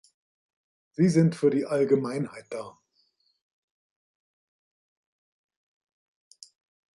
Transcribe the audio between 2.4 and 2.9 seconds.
da.